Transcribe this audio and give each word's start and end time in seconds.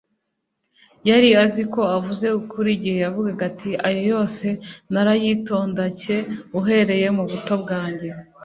Yari 1.09 1.29
azi 1.43 1.63
ko 1.73 1.81
avuze 1.97 2.27
ukuri 2.39 2.69
igihe 2.77 2.97
yavugaga 3.05 3.41
ati: 3.51 3.69
«Ayo 3.87 4.01
yose 4.13 4.45
narayitondcye 4.91 6.15
uhereye 6.59 7.07
mu 7.17 7.23
buto 7.31 7.53
bwanjye." 7.61 8.07